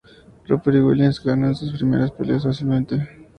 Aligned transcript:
Roper 0.47 0.73
y 0.73 0.79
Williams 0.79 1.23
ganan 1.23 1.53
sus 1.53 1.71
primeras 1.73 2.09
peleas 2.11 2.41
fácilmente. 2.43 3.07